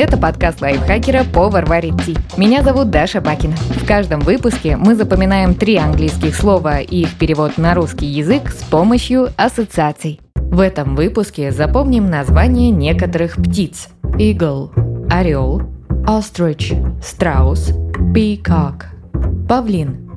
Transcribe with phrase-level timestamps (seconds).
[0.00, 2.16] Это подкаст лайфхакера «Повар варит ти».
[2.36, 3.56] Меня зовут Даша Бакина.
[3.56, 8.62] В каждом выпуске мы запоминаем три английских слова и их перевод на русский язык с
[8.62, 10.20] помощью ассоциаций.
[10.36, 13.88] В этом выпуске запомним название некоторых птиц.
[14.04, 14.70] Eagle–
[15.10, 15.62] орел,
[16.06, 17.72] ostrich– страус,
[18.14, 18.84] peacock–
[19.48, 20.08] павлин.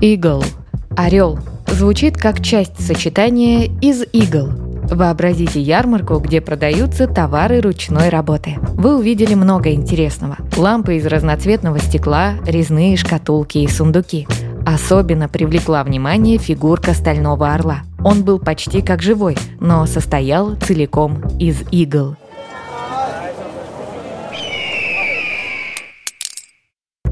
[0.00, 0.44] Eagle–
[0.96, 1.38] орел–
[1.68, 4.60] звучит как часть сочетания из eagle–
[4.90, 8.56] Вообразите ярмарку, где продаются товары ручной работы.
[8.74, 10.36] Вы увидели много интересного.
[10.56, 14.28] Лампы из разноцветного стекла, резные шкатулки и сундуки.
[14.66, 17.80] Особенно привлекла внимание фигурка стального орла.
[18.04, 22.16] Он был почти как живой, но состоял целиком из игл.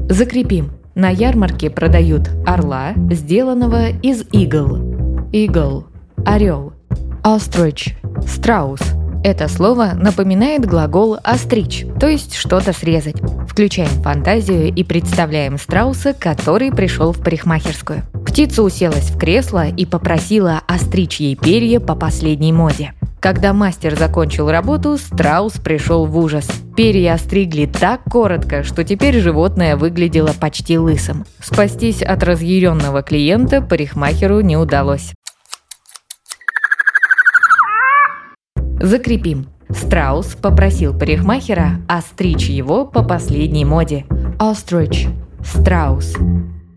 [0.09, 0.71] Закрепим.
[0.93, 4.77] На ярмарке продают орла, сделанного из игл.
[5.31, 5.87] Игл–
[6.25, 6.73] орел–
[7.25, 7.93] Ostrich–
[8.27, 8.81] страус.
[9.23, 13.15] Это слово напоминает глагол «остричь», то есть что-то срезать.
[13.47, 18.01] Включаем фантазию и представляем страуса, который пришел в парикмахерскую.
[18.25, 22.91] Птица уселась в кресло и попросила остричь ей перья по последней моде.
[23.21, 26.45] Когда мастер закончил работу, страус пришел в ужас.
[26.75, 31.23] Перья остригли так коротко, что теперь животное выглядело почти лысым.
[31.39, 35.13] Спастись от разъяренного клиента парикмахеру не удалось.
[38.83, 39.47] Закрепим.
[39.69, 44.05] Страус попросил парикмахера остричь его по последней моде.
[44.39, 45.07] Ostrich–
[45.41, 46.13] страус.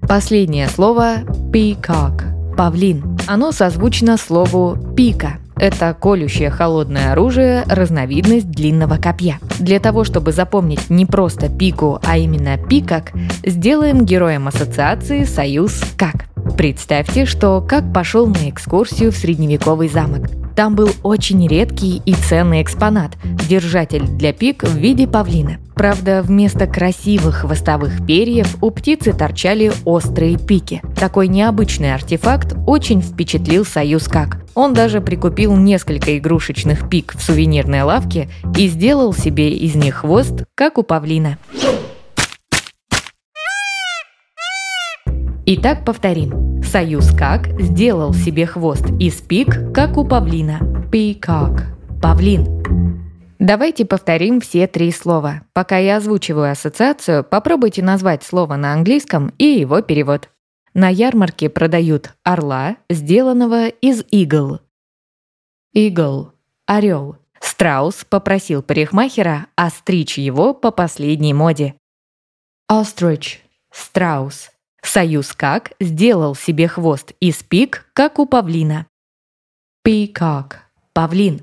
[0.08, 1.16] Последнее слово–
[1.52, 2.22] peacock–
[2.56, 3.18] павлин.
[3.26, 9.40] Оно созвучно слову «пика», это колющее холодное оружие, разновидность длинного копья.
[9.58, 13.10] Для того, чтобы запомнить не просто пику, а именно пикак,
[13.44, 16.26] сделаем героем ассоциации союз «как».
[16.56, 20.45] Представьте, что как пошел на экскурсию в средневековый замок.
[20.56, 23.12] Там был очень редкий и ценный экспонат–
[23.48, 25.58] держатель для пик в виде павлина.
[25.74, 30.80] Правда, вместо красивых хвостовых перьев у птицы торчали острые пики.
[30.98, 34.38] Такой необычный артефакт очень впечатлил Союз как.
[34.54, 40.44] Он даже прикупил несколько игрушечных пик в сувенирной лавке и сделал себе из них хвост,
[40.54, 41.36] как у павлина.
[45.48, 46.60] Итак, повторим.
[46.64, 50.58] Союз как сделал себе хвост из пик, как у павлина.
[50.90, 51.60] Peacock.
[52.02, 52.44] Павлин.
[53.38, 55.42] Давайте повторим все три слова.
[55.52, 60.30] Пока я озвучиваю ассоциацию, попробуйте назвать слово на английском и его перевод.
[60.74, 64.58] На ярмарке продают орла, сделанного из игл.
[65.72, 66.32] Игл–
[66.66, 67.18] орел.
[67.38, 71.76] Страус попросил парикмахера остричь его по последней моде.
[72.68, 73.36] Ostrich–
[73.70, 74.50] страус.
[74.88, 78.86] Союз как сделал себе хвост из пик, как у павлина.
[79.86, 80.54] Peacock–
[80.94, 81.42] павлин.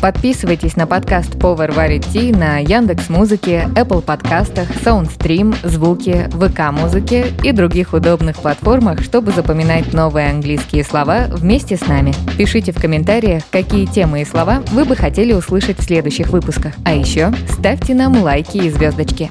[0.00, 7.52] Подписывайтесь на подкаст варит ти на Яндекс Музыке, Apple подкастах, Soundstream, Звуки, ВК Музыке и
[7.52, 12.12] других удобных платформах, чтобы запоминать новые английские слова вместе с нами.
[12.36, 16.74] Пишите в комментариях, какие темы и слова вы бы хотели услышать в следующих выпусках.
[16.84, 19.30] А еще ставьте нам лайки и звездочки.